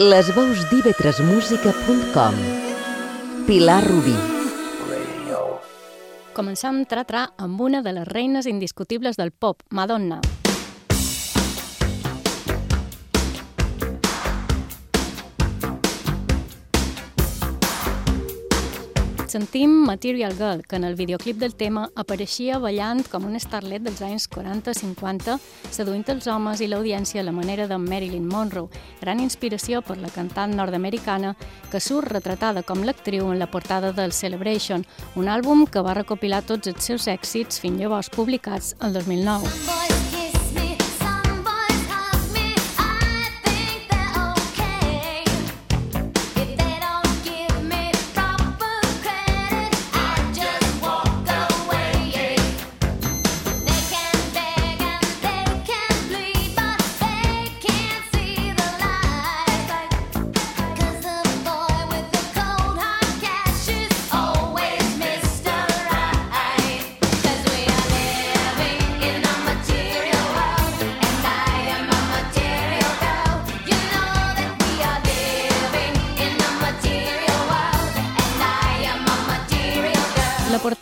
[0.00, 2.36] Les veus d'ivetresmusica.com
[3.44, 4.14] Pilar Rubí
[6.32, 10.22] Comencem tra-tra amb una de les reines indiscutibles del pop, Madonna.
[19.30, 24.02] Sentim Material Girl, que en el videoclip del tema apareixia ballant com un starlet dels
[24.02, 25.36] anys 40-50,
[25.70, 28.68] seduint els homes i l'audiència a la manera de Marilyn Monroe,
[29.00, 31.36] gran inspiració per la cantant nord-americana
[31.70, 34.82] que surt retratada com l'actriu en la portada del Celebration,
[35.14, 39.89] un àlbum que va recopilar tots els seus èxits fins llavors publicats el 2009.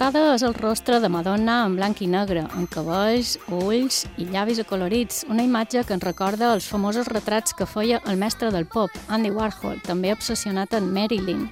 [0.08, 4.62] Portada és el rostre de Madonna en blanc i negre, amb cabells, ulls i llavis
[4.62, 8.88] acolorits, una imatge que ens recorda els famosos retrats que feia el mestre del pop,
[9.12, 11.44] Andy Warhol, també obsessionat en Marilyn.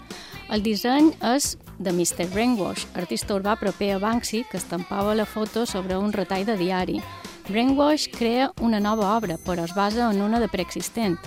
[0.48, 2.30] El disseny és de Mr.
[2.32, 7.02] Brainwash, artista urbà proper a Banksy, que estampava la foto sobre un retall de diari.
[7.50, 11.20] Brainwash crea una nova obra, però es basa en una de preexistent.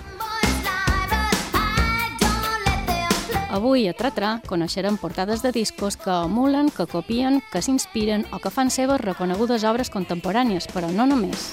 [3.50, 8.54] Avui a Tratra coneixerem portades de discos que emulen, que copien, que s'inspiren o que
[8.54, 11.50] fan seves reconegudes obres contemporànies, però no només.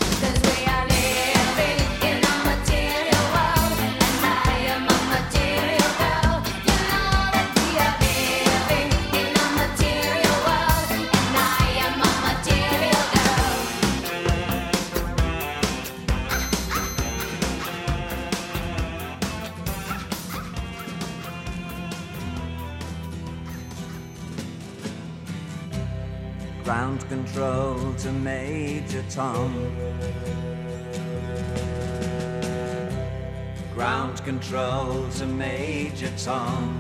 [29.18, 29.52] Tom.
[33.74, 36.78] Ground control to Major Tom.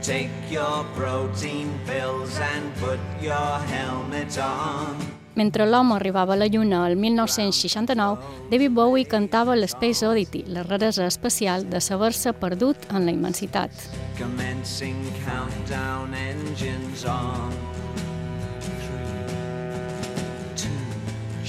[0.00, 4.96] Take your protein pills and put your helmet on.
[5.34, 11.04] Mentre l'home arribava a la Lluna el 1969, David Bowie cantava l'Space Oddity, la raresa
[11.04, 13.70] espacial de saber-se perdut en la immensitat.
[14.16, 14.96] Commencing
[15.26, 17.73] countdown engines on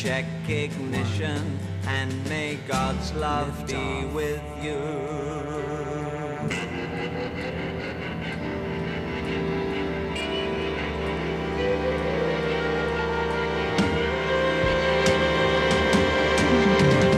[0.06, 1.58] check ignition
[1.88, 4.80] and may God's love be with you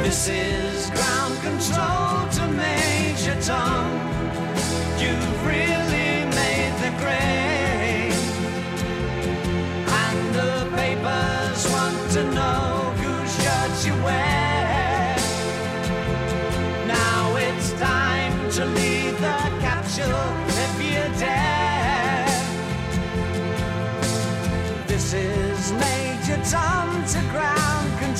[0.01, 3.91] This is ground control to Major Tom.
[4.97, 5.86] You've really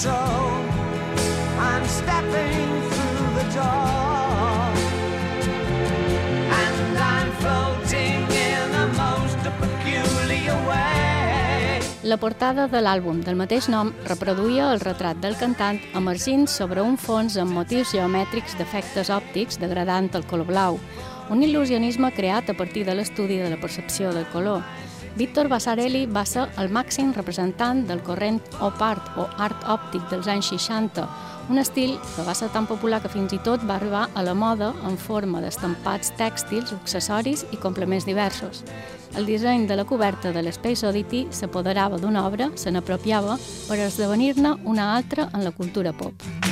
[0.06, 4.70] I'm stepping through the door.
[6.54, 11.82] And I'm floating in a most peculiar way.
[12.04, 16.98] La portada de l'àlbum del mateix nom reproduïa el retrat del cantant emergint sobre un
[16.98, 20.78] fons amb motius geomètrics d'efectes òptics degradant el color blau,
[21.34, 24.62] un il·lusionisme creat a partir de l'estudi de la percepció del color.
[25.18, 30.28] Víctor Basarelli va ser el màxim representant del corrent op art o art òptic dels
[30.30, 31.08] anys 60,
[31.50, 34.36] un estil que va ser tan popular que fins i tot va arribar a la
[34.38, 38.62] moda en forma d'estampats tèxtils, accessoris i complements diversos.
[39.18, 44.54] El disseny de la coberta de l'Space Oddity s'apoderava d'una obra, se n'apropiava per esdevenir-ne
[44.66, 46.47] una altra en la cultura pop.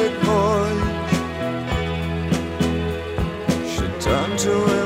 [0.00, 1.10] Fantastic voyage
[3.70, 4.79] should turn to erosion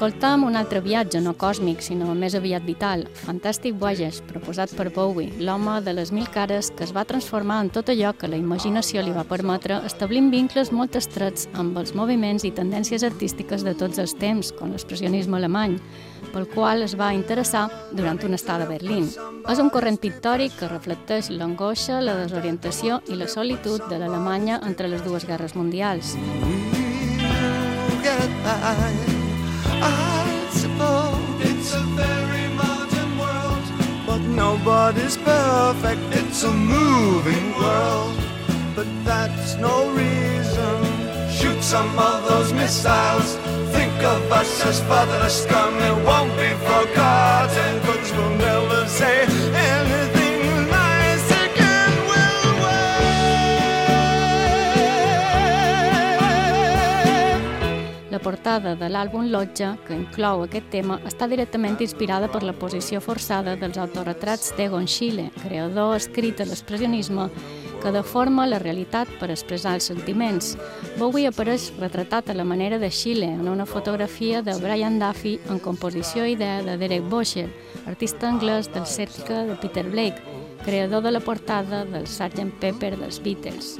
[0.00, 5.28] Escoltam un altre viatge, no còsmic, sinó més aviat vital, Fantastic Voyages, proposat per Bowie,
[5.44, 9.04] l'home de les mil cares que es va transformar en tot allò que la imaginació
[9.04, 14.00] li va permetre, establint vincles molt estrets amb els moviments i tendències artístiques de tots
[14.00, 15.76] els temps, com l'expressionisme alemany,
[16.32, 19.04] pel qual es va interessar durant una estada a Berlín.
[19.52, 24.88] És un corrent pictòric que reflecteix l'angoixa, la desorientació i la solitud de l'Alemanya entre
[24.88, 26.16] les dues guerres mundials.
[34.40, 38.16] Nobody's perfect, it's a moving world.
[38.74, 41.30] But that's no reason.
[41.30, 43.36] Shoot some of those missiles
[43.72, 45.74] think of us as fatherless scum.
[45.78, 49.39] It won't be forgotten, cause we'll never say
[58.50, 63.54] portada de l'àlbum Lotja, que inclou aquest tema, està directament inspirada per la posició forçada
[63.54, 67.28] dels autorretrats d'Egon Schiele, creador escrit de l'expressionisme
[67.80, 70.56] que deforma la realitat per expressar els sentiments.
[70.98, 75.62] Bowie apareix retratat a la manera de Xile en una fotografia de Brian Duffy en
[75.62, 77.46] composició i idea de Derek Bosher,
[77.86, 80.18] artista anglès del cercle de Peter Blake,
[80.64, 82.50] creador de la portada del Sgt.
[82.58, 83.76] Pepper dels Beatles.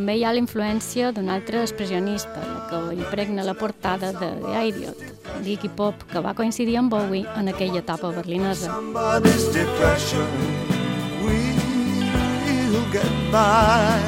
[0.00, 4.62] També hi ha la influència d'un altre expressionista, la que impregna la portada de The
[4.70, 5.02] Idiot,
[5.44, 8.72] l'Iggy Pop, que va coincidir amb Bowie en aquella etapa berlinesa.
[12.90, 14.00] get by.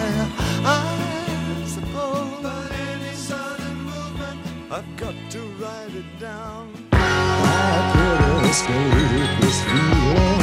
[0.64, 4.40] I suppose but any sudden movement,
[4.72, 6.72] I've got to write it down.
[6.92, 10.41] I could escape this feeling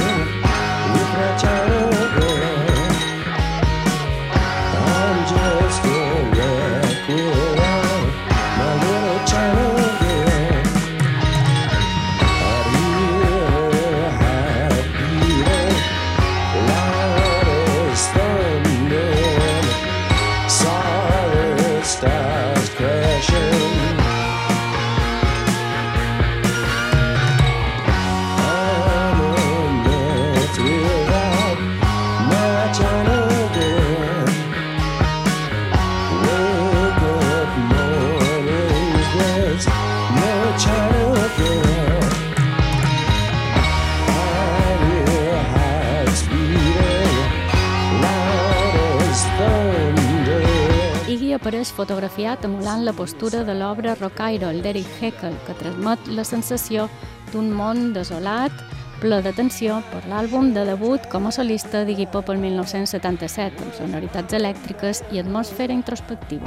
[52.20, 56.90] fotografiat emulant la postura de l'obra Rock'n'Roll d'Eric Heckel, que transmet la sensació
[57.32, 58.52] d'un món desolat,
[59.00, 64.34] ple d'atenció per l'àlbum de debut com a solista d'Iggy Pop el 1977, amb sonoritats
[64.36, 66.44] elèctriques i atmosfera introspectiva.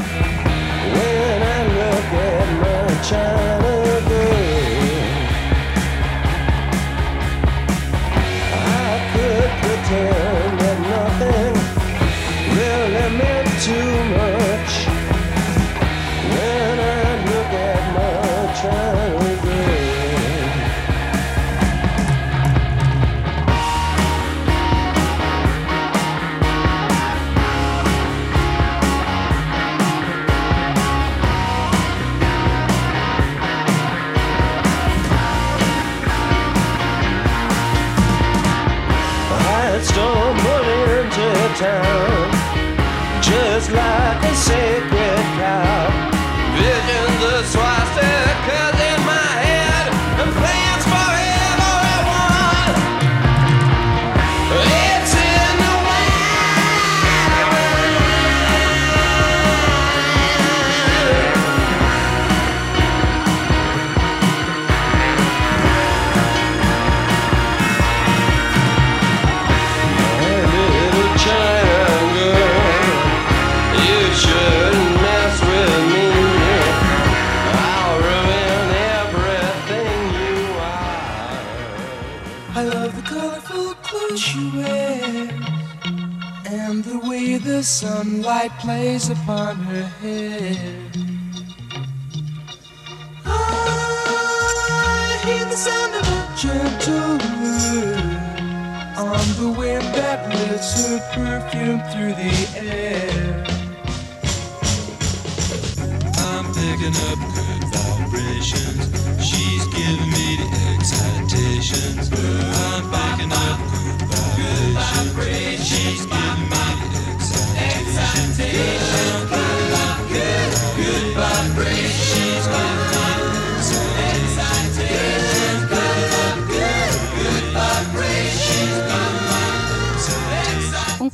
[0.92, 3.72] When I look at my China
[4.10, 4.52] girl,
[8.60, 10.31] I could pretend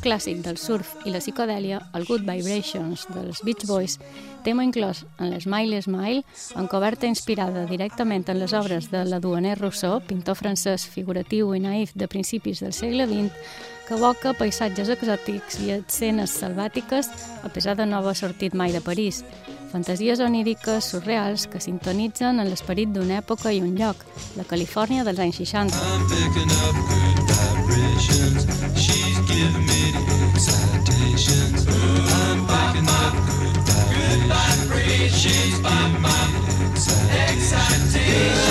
[0.09, 3.99] clàssic del surf i la psicodèlia, el Good Vibrations dels Beach Boys,
[4.43, 6.23] tema inclòs en l'Smile Smile,
[6.57, 11.93] en coberta inspirada directament en les obres de l'Aduaner Rousseau, pintor francès figuratiu i naïf
[11.93, 13.29] de principis del segle XX,
[13.85, 17.11] que evoca paisatges exòtics i escenes salvàtiques
[17.45, 19.23] a pesar de no haver sortit mai de París.
[19.69, 24.01] Fantasies oníriques surreals que sintonitzen en l'esperit d'una època i un lloc,
[24.37, 25.77] la Califòrnia dels anys 60.
[27.99, 28.38] She's giving me the
[30.89, 31.67] excitations.
[31.67, 33.13] I'm picking up
[33.89, 35.59] good vibrations.
[35.59, 36.49] Good vibrations.
[36.81, 37.19] She's
[37.99, 38.48] giving me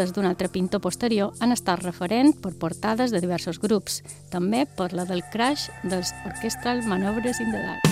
[0.00, 3.98] Vistes d'un altre pintor posterior han estat referent per portades de diversos grups,
[4.32, 7.84] també per la del crash dels Orchestral Manovres in the Dark.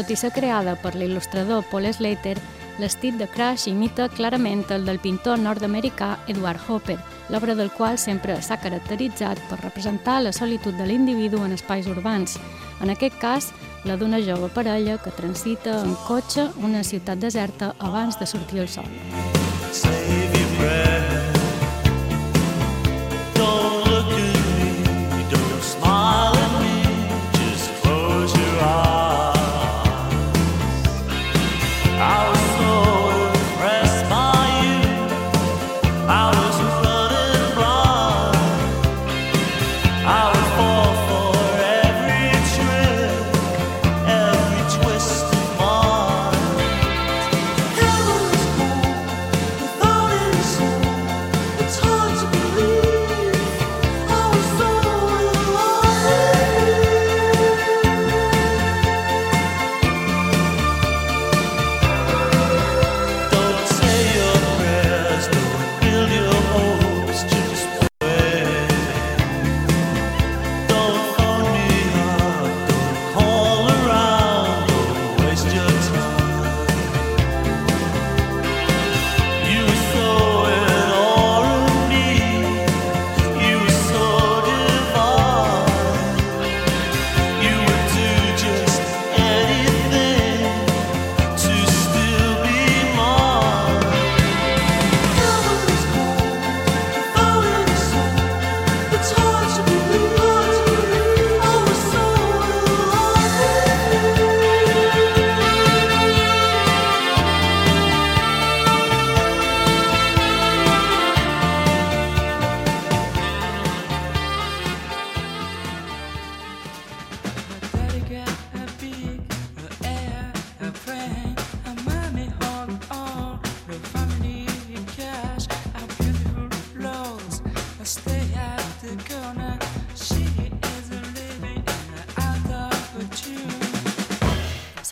[0.00, 2.38] Tot i ser creada per l'il·lustrador Paul Slater,
[2.78, 6.98] l'estil de Crash imita clarament el del pintor nord-americà Edward Hopper,
[7.28, 12.38] l'obra del qual sempre s'ha caracteritzat per representar la solitud de l'individu en espais urbans,
[12.82, 13.52] en aquest cas,
[13.84, 18.68] la d'una jove parella que transita en cotxe una ciutat deserta abans de sortir el
[18.68, 18.90] sol.
[19.72, 21.01] Save your breath.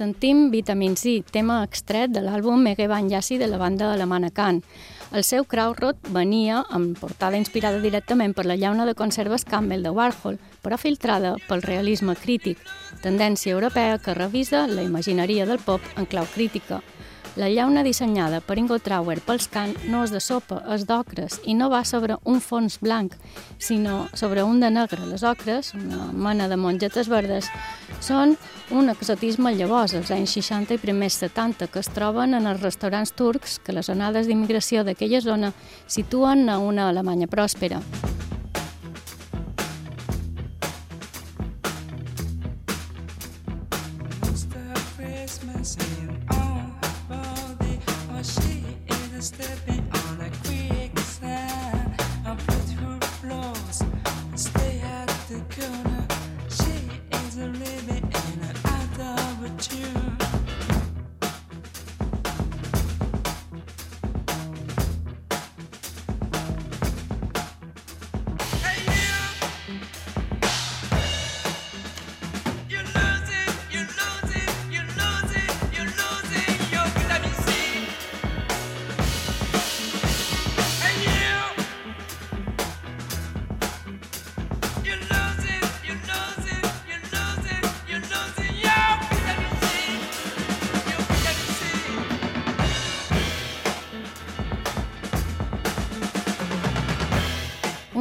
[0.00, 4.62] Sentim Vitamin C, tema extret de l'àlbum Mege Yassi de la banda alemana Can.
[5.12, 9.90] El seu Krautrot venia amb portada inspirada directament per la llauna de conserves Campbell de
[9.90, 12.56] Warhol, però filtrada pel realisme crític,
[13.02, 16.80] tendència europea que revisa la imagineria del pop en clau crítica,
[17.36, 21.54] la llauna dissenyada per Ingo Trauer pels Can no és de sopa, és d'ocres i
[21.54, 23.14] no va sobre un fons blanc,
[23.58, 25.06] sinó sobre un de negre.
[25.06, 27.50] Les ocres, una mena de mongetes verdes,
[28.00, 28.36] són
[28.70, 33.14] un exotisme llavors, als anys 60 i primers 70, que es troben en els restaurants
[33.14, 35.54] turcs que les onades d'immigració d'aquella zona
[35.86, 37.82] situen a una Alemanya pròspera.
[49.20, 49.69] step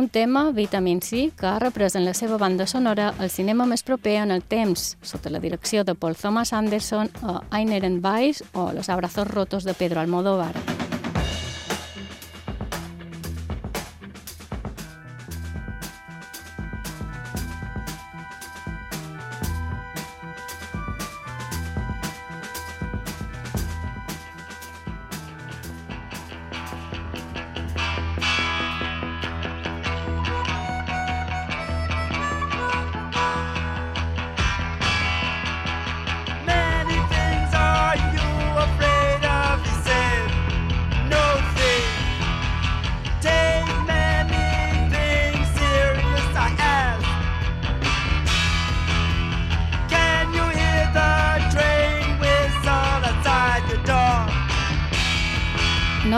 [0.10, 4.18] tema, Vitamin C, que ha reprès en la seva banda sonora el cinema més proper
[4.24, 8.90] en el temps, sota la direcció de Paul Thomas Anderson a Einer Weiss o Los
[8.90, 10.79] abrazos rotos de Pedro Almodóvar.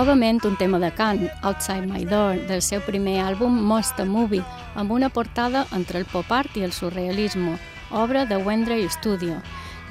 [0.02, 4.42] Novament un tema de cant, Outside My Door, del seu primer àlbum Most a Movie,
[4.74, 7.60] amb una portada entre el pop art i el surrealisme,
[7.92, 9.38] obra de Wendray Studio.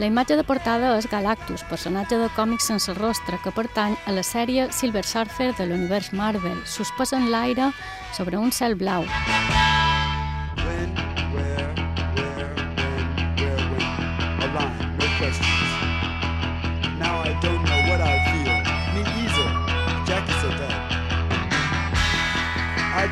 [0.02, 4.26] La imatge de portada és Galactus, personatge de còmics sense rostre que pertany a la
[4.26, 7.70] sèrie Silver Surfer de l'univers Marvel, suspès en l'aire
[8.16, 9.06] sobre un cel blau.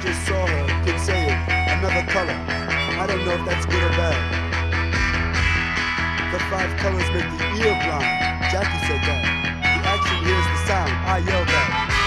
[0.08, 2.32] Just saw her, could say it, another color.
[2.32, 4.16] I don't know if that's good or bad.
[6.32, 8.08] The five colors make the ear blind.
[8.50, 9.22] Jackie said that.
[9.60, 10.92] The action hears the sound.
[11.04, 11.97] I yell that.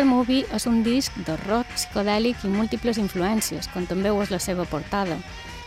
[0.00, 4.30] Monster Movie és un disc de rock psicodèlic i múltiples influències, com també ho és
[4.32, 5.18] la seva portada.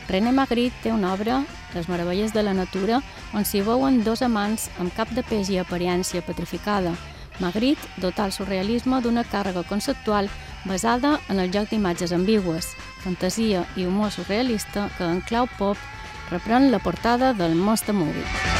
[0.09, 1.43] René Magritte té una obra,
[1.75, 2.99] Les meravelles de la natura,
[3.33, 6.93] on s'hi veuen dos amants amb cap de peix i apariència petrificada.
[7.39, 10.29] Magritte dota el surrealisme d'una càrrega conceptual
[10.65, 15.77] basada en el joc d'imatges ambigües, fantasia i humor surrealista que en clau pop
[16.29, 18.52] reprèn la portada del Monster Movie.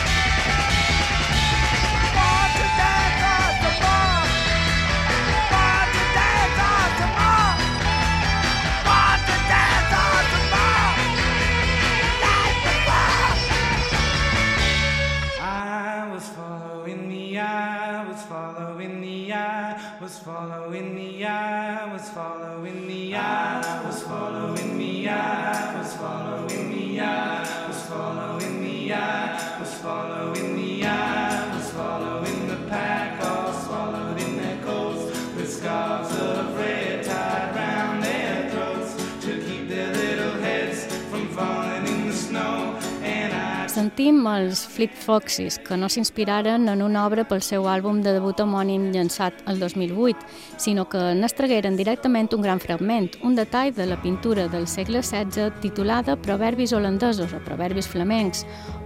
[43.74, 48.38] Sentim els Fleet Foxes, que no s'inspiraren en una obra pel seu àlbum de debut
[48.44, 50.28] homònim llançat el 2008,
[50.62, 55.50] sinó que n'estregueren directament un gran fragment, un detall de la pintura del segle XVI
[55.64, 58.46] titulada Proverbis holandesos o Proverbis flamencs,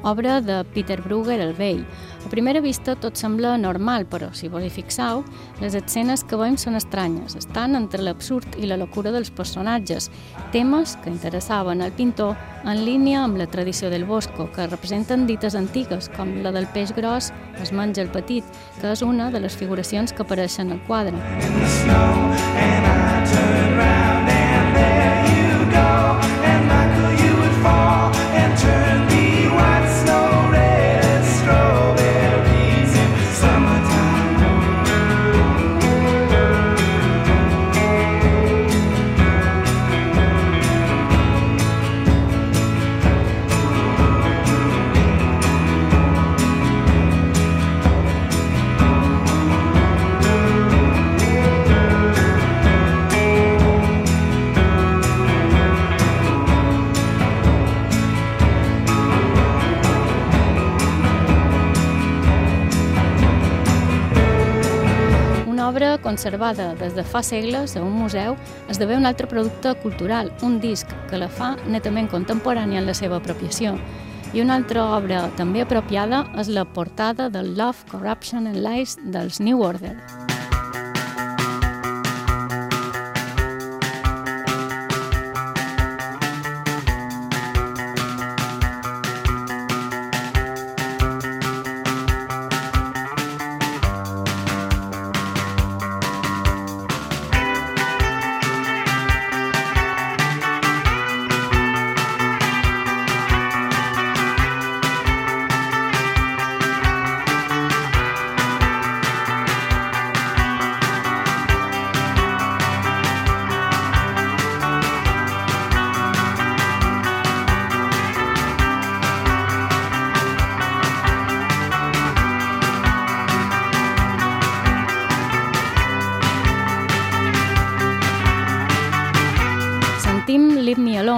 [0.09, 1.85] obra de Peter Brugger el Vell.
[2.25, 5.23] A primera vista tot sembla normal, però si vos hi fixeu,
[5.61, 10.09] les escenes que veiem són estranyes, estan entre l'absurd i la locura dels personatges,
[10.51, 15.55] temes que interessaven al pintor en línia amb la tradició del Bosco, que representen dites
[15.55, 18.43] antigues, com la del peix gros es menja el petit,
[18.81, 21.15] que és una de les figuracions que apareixen al quadre.
[21.15, 24.16] In the snow, and I turn
[66.07, 68.37] conservada des de fa segles a un museu
[68.71, 73.19] esdevé un altre producte cultural, un disc que la fa netament contemporània en la seva
[73.19, 73.75] apropiació.
[74.33, 79.41] I una altra obra també apropiada és la portada del Love, Corruption and Lies dels
[79.43, 79.95] New Order.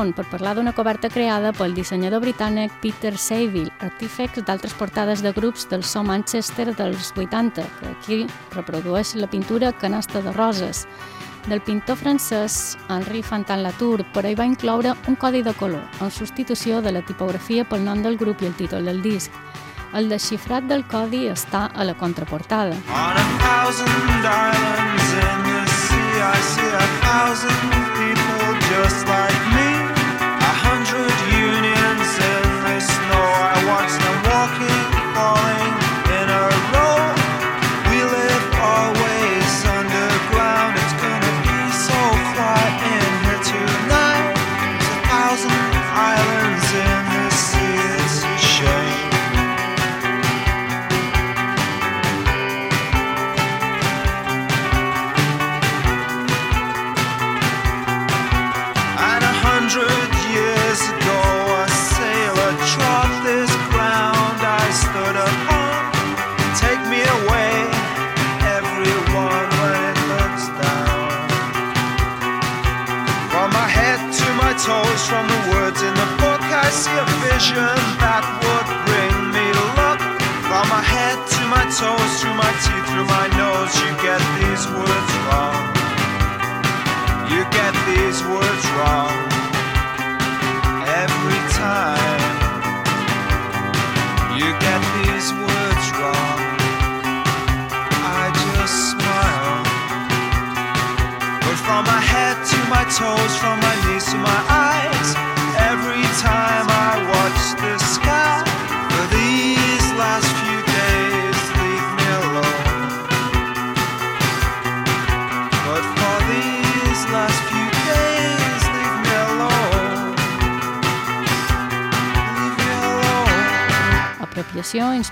[0.09, 5.31] Alone per parlar d'una coberta creada pel dissenyador britànic Peter Saville, artífex d'altres portades de
[5.33, 10.87] grups del So Manchester dels 80, que aquí reprodueix la pintura Canasta de Roses.
[11.47, 16.11] Del pintor francès Henri Fantin Latour, però hi va incloure un codi de color, en
[16.11, 19.31] substitució de la tipografia pel nom del grup i el títol del disc.
[19.93, 22.75] El desxifrat del codi està a la contraportada.
[22.89, 27.57] On a thousand islands in the sea I see a thousand
[27.97, 29.68] people just like me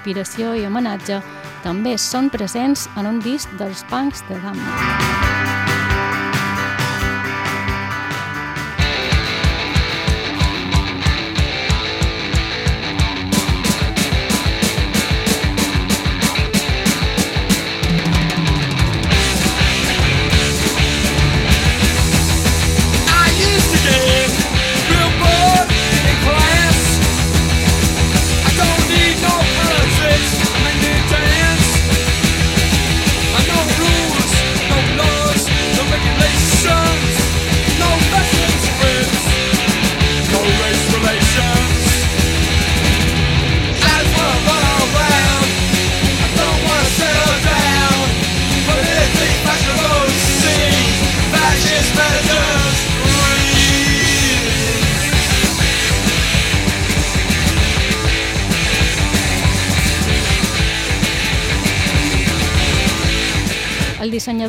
[0.08, 1.20] inspiració i homenatge
[1.66, 5.27] també són presents en un disc dels punks de Gamma.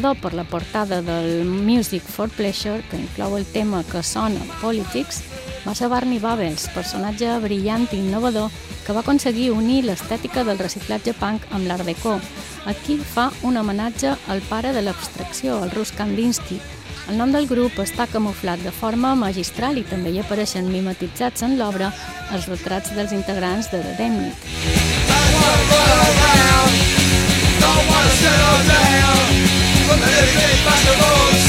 [0.09, 5.23] Dissenyador per la portada del Music for Pleasure, que inclou el tema que sona Politics,
[5.67, 8.51] va ser Barney Bubbles, personatge brillant i innovador
[8.87, 12.19] que va aconseguir unir l'estètica del reciclatge punk amb l'art déco.
[12.67, 16.61] Aquí fa un homenatge al pare de l'abstracció, el Rus Kandinsky.
[17.09, 21.59] El nom del grup està camuflat de forma magistral i també hi apareixen mimetitzats en
[21.59, 21.93] l'obra
[22.33, 24.37] els retrats dels integrants de The Demnic.
[27.61, 29.28] Don't wanna settle down
[29.89, 31.48] From the living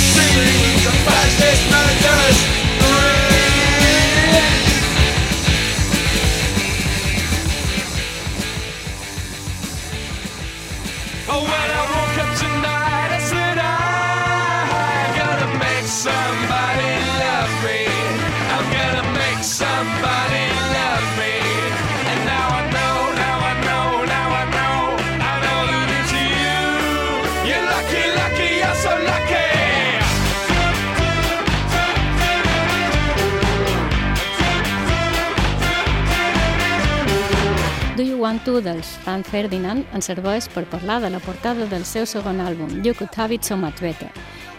[38.30, 42.38] Want To dels Franz Ferdinand ens serveix per parlar de la portada del seu segon
[42.44, 44.12] àlbum, You Could Have It So Much Better.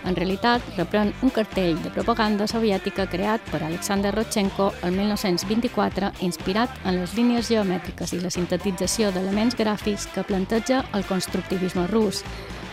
[0.02, 6.80] En realitat, reprèn un cartell de propaganda soviètica creat per Alexander Rodchenko el 1924, inspirat
[6.82, 12.24] en les línies geomètriques i la sintetització d'elements gràfics que planteja el constructivisme rus.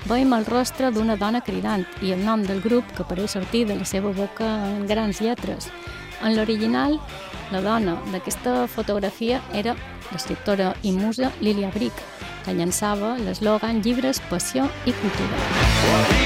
[0.10, 3.78] Veiem el rostre d'una dona cridant i el nom del grup que apareix sortir de
[3.78, 5.70] la seva boca en grans lletres.
[6.26, 6.98] En l'original,
[7.54, 9.76] la dona d'aquesta fotografia era
[10.12, 11.96] l'escriptora i musa Lilia Brick,
[12.46, 15.38] que llançava l'eslògan Llibres, Passió i Cultura.
[15.88, 16.18] Well,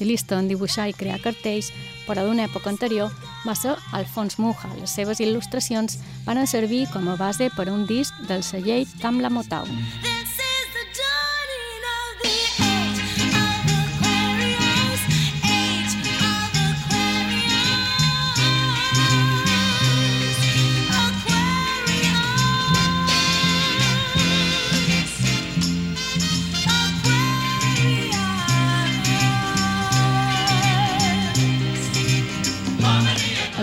[0.00, 1.70] especialista en dibuixar i crear cartells,
[2.06, 3.10] però d'una època anterior,
[3.44, 4.72] va ser Alfons Muja.
[4.80, 9.30] Les seves il·lustracions van servir com a base per a un disc del celler Tamla
[9.30, 10.09] Motown.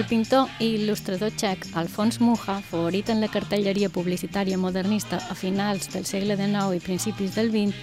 [0.08, 6.06] Pintor i il·lustrador txec Alfons Muja, favorit en la cartelleria publicitària modernista a finals del
[6.10, 7.76] segle XIX i principis del XX,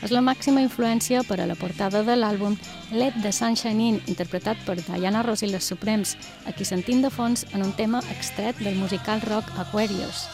[0.00, 2.56] És la màxima influència per a la portada de l'àlbum
[2.96, 6.16] Let the Sunshine In, interpretat per Diana Ross i les Suprems,
[6.48, 10.24] a qui sentim de fons en un tema extret del musical rock Aquarius.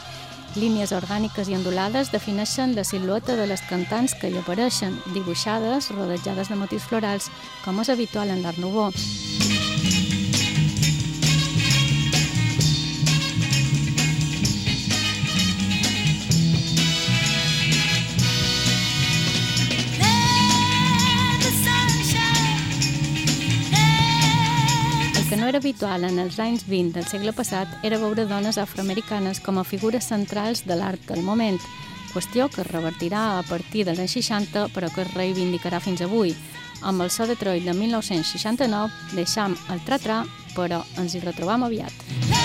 [0.56, 6.48] Línies orgàniques i ondulades defineixen la silueta de les cantants que hi apareixen, dibuixades, rodejades
[6.48, 7.30] de motius florals,
[7.64, 8.94] com és habitual en l'Art Nouveau.
[25.48, 29.64] Era habitual en els anys 20 del segle passat era veure dones afroamericanes com a
[29.64, 31.58] figures centrals de l'art del moment,
[32.12, 36.34] qüestió que es revertirà a partir dels anys 60 però que es reivindicarà fins avui.
[36.82, 40.24] Amb el so Detroit de 1969 deixam el tra-tra,
[40.56, 42.35] però ens hi retrobam aviat.